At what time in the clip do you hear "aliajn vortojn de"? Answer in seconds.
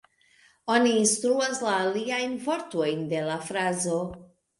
1.81-3.21